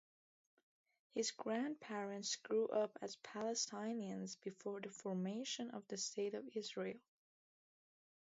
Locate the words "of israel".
6.33-6.97